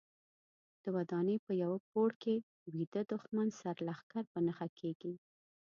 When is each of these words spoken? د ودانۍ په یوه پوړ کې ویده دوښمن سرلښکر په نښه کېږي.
د 0.83 0.85
ودانۍ 0.95 1.37
په 1.45 1.51
یوه 1.63 1.77
پوړ 1.89 2.09
کې 2.23 2.35
ویده 2.73 3.01
دوښمن 3.11 3.47
سرلښکر 3.59 4.23
په 4.33 4.39
نښه 4.45 4.67
کېږي. 4.79 5.13